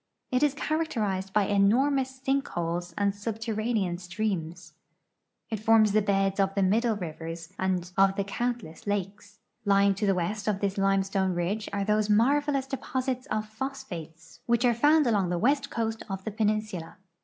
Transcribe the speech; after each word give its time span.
It 0.31 0.41
is 0.41 0.55
characterized 0.55 1.31
by 1.31 1.43
enormous 1.43 2.09
sink 2.09 2.47
holes 2.47 2.91
and 2.97 3.13
sub 3.13 3.35
terranean 3.35 3.99
streams. 3.99 4.73
It 5.51 5.59
forms 5.59 5.91
the 5.91 6.01
beds 6.01 6.39
of 6.39 6.55
the 6.55 6.63
middle 6.63 6.95
rivers 6.95 7.49
and 7.59 7.91
of 7.95 8.15
the 8.15 8.23
countless 8.23 8.87
lakes. 8.87 9.37
Lying 9.63 9.93
to 9.93 10.07
the 10.07 10.15
west 10.15 10.47
of 10.47 10.59
this 10.59 10.79
limestone 10.79 11.35
ridge 11.35 11.69
arc 11.71 11.85
those 11.85 12.09
marvelous 12.09 12.65
deposits 12.65 13.27
of 13.27 13.45
phosjjhates 13.47 14.39
which 14.47 14.65
are 14.65 14.73
found 14.73 15.05
OF 15.05 15.13
THE 15.13 15.19
UNITED 15.19 15.19
STATES 15.19 15.19
383 15.19 15.19
along 15.19 15.29
the 15.29 15.37
west 15.37 15.69
coast 15.69 16.03
of 16.09 16.23
the 16.23 16.31
iDeninsula. 16.31 16.95